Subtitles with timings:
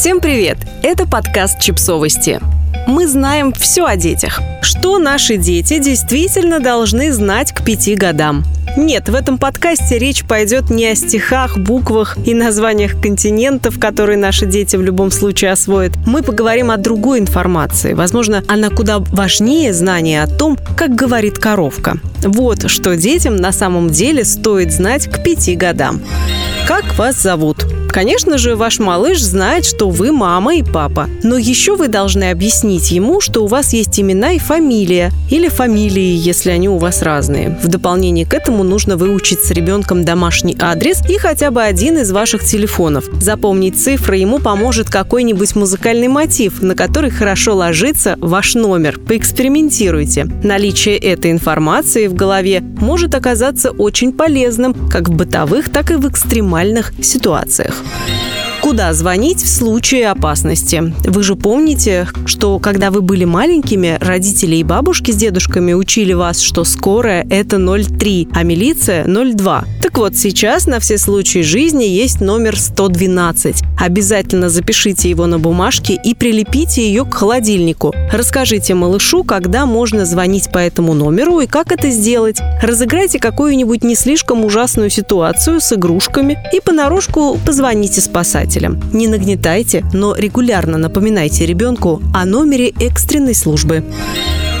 [0.00, 0.56] Всем привет!
[0.82, 2.40] Это подкаст «Чипсовости».
[2.86, 4.40] Мы знаем все о детях.
[4.62, 8.44] Что наши дети действительно должны знать к пяти годам.
[8.78, 14.46] Нет, в этом подкасте речь пойдет не о стихах, буквах и названиях континентов, которые наши
[14.46, 15.92] дети в любом случае освоят.
[16.06, 17.92] Мы поговорим о другой информации.
[17.92, 21.98] Возможно, она куда важнее знания о том, как говорит коровка.
[22.24, 26.00] Вот что детям на самом деле стоит знать к пяти годам.
[26.66, 27.66] Как вас зовут?
[27.92, 31.08] Конечно же, ваш малыш знает, что вы мама и папа.
[31.24, 35.10] Но еще вы должны объяснить ему, что у вас есть имена и фамилия.
[35.30, 37.58] Или фамилии, если они у вас разные.
[37.62, 42.12] В дополнение к этому нужно выучить с ребенком домашний адрес и хотя бы один из
[42.12, 43.06] ваших телефонов.
[43.20, 48.98] Запомнить цифры ему поможет какой-нибудь музыкальный мотив, на который хорошо ложится ваш номер.
[49.00, 50.26] Поэкспериментируйте.
[50.44, 56.08] Наличие этой информации в голове может оказаться очень полезным как в бытовых, так и в
[56.08, 57.79] экстремальных ситуациях.
[57.82, 58.39] Terug.
[58.62, 60.92] Куда звонить в случае опасности?
[61.06, 66.40] Вы же помните, что когда вы были маленькими, родители и бабушки с дедушками учили вас,
[66.40, 69.64] что скорая– это 03, а милиция– 02.
[69.80, 73.62] Так вот, сейчас на все случаи жизни есть номер 112.
[73.78, 77.94] Обязательно запишите его на бумажке и прилепите ее к холодильнику.
[78.12, 82.40] Расскажите малышу, когда можно звонить по этому номеру и как это сделать.
[82.62, 88.02] Разыграйте какую-нибудь не слишком ужасную ситуацию с игрушками и понарошку позвоните
[88.50, 88.80] спасателям.
[88.92, 93.84] Не нагнетайте, но регулярно напоминайте ребенку о номере экстренной службы.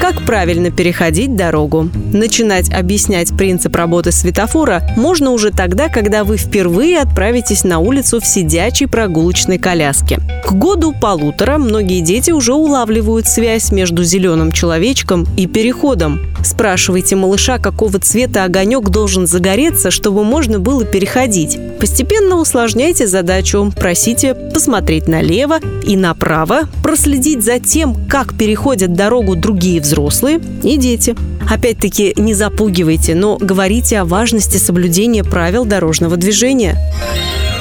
[0.00, 1.88] Как правильно переходить дорогу?
[2.12, 8.26] Начинать объяснять принцип работы светофора можно уже тогда, когда вы впервые отправитесь на улицу в
[8.26, 10.20] сидячей прогулочной коляске.
[10.44, 16.20] К году полутора многие дети уже улавливают связь между зеленым человечком и переходом.
[16.44, 21.58] Спрашивайте малыша, какого цвета огонек должен загореться, чтобы можно было переходить.
[21.80, 23.72] Постепенно усложняйте задачу.
[23.74, 31.16] Просите посмотреть налево и направо, проследить за тем, как переходят дорогу другие взрослые и дети.
[31.50, 36.76] Опять-таки, не запугивайте, но говорите о важности соблюдения правил дорожного движения.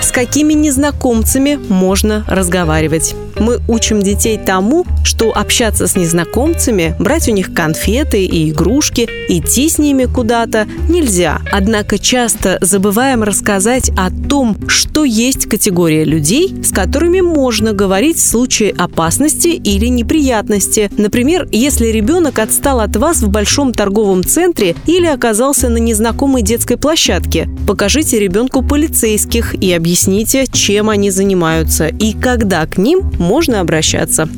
[0.00, 3.14] С какими незнакомцами можно разговаривать?
[3.38, 9.68] Мы учим детей тому, что общаться с незнакомцами, брать у них конфеты и игрушки, идти
[9.68, 11.40] с ними куда-то нельзя.
[11.52, 18.26] Однако часто забываем рассказать о том, что есть категория людей, с которыми можно говорить в
[18.26, 20.90] случае опасности или неприятности.
[20.96, 26.76] Например, если ребенок отстал от вас в большом торговом центре или оказался на незнакомой детской
[26.76, 34.28] площадке, покажите ребенку полицейских и объясните, чем они занимаются и когда к ним можно обращаться.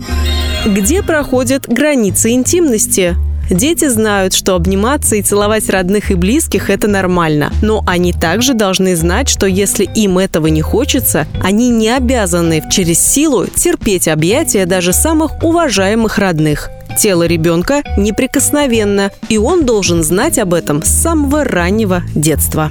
[0.67, 3.17] Где проходят границы интимности?
[3.51, 7.51] Дети знают, что обниматься и целовать родных и близких– это нормально.
[7.63, 13.01] Но они также должны знать, что если им этого не хочется, они не обязаны через
[13.01, 16.69] силу терпеть объятия даже самых уважаемых родных.
[16.99, 22.71] Тело ребенка неприкосновенно, и он должен знать об этом с самого раннего детства.